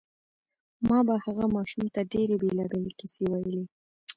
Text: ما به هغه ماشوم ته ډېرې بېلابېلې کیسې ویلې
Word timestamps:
ما 0.87 0.99
به 1.07 1.15
هغه 1.25 1.45
ماشوم 1.55 1.85
ته 1.93 2.01
ډېرې 2.11 2.35
بېلابېلې 2.41 2.91
کیسې 2.99 3.23
ویلې 3.31 3.63